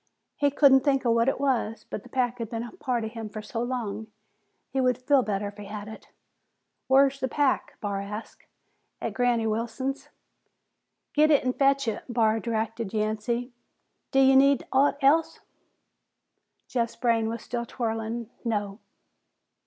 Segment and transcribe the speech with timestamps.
[0.35, 3.11] He couldn't think of what it was, but the pack had been a part of
[3.11, 4.11] him for so long that
[4.69, 6.07] he would feel better if he had it.
[6.89, 8.47] "Whar's the pack?" Barr asked.
[8.99, 10.09] "At Granny Wilson's."
[11.13, 13.51] "Get it an' fetch it," Barr directed Yancey.
[14.11, 15.39] "D'ye need aught else?"
[16.67, 18.31] Jeff's brain was still whirling.
[18.43, 18.79] "No."